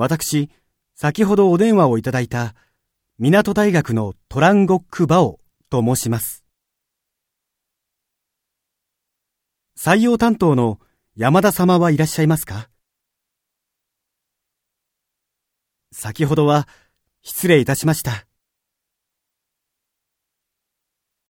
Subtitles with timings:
[0.00, 0.48] 私、
[0.94, 2.54] 先ほどお電話をいただいた、
[3.18, 5.40] 港大学のトランゴック・バオ
[5.70, 6.44] と申します。
[9.76, 10.78] 採用担当の
[11.16, 12.70] 山田様はいらっしゃいますか？
[15.90, 16.68] 先ほどは
[17.22, 18.27] 失礼いたしました。